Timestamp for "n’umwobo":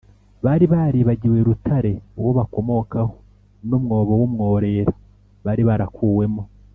3.69-4.11